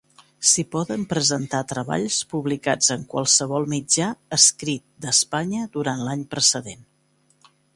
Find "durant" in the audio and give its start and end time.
5.77-6.03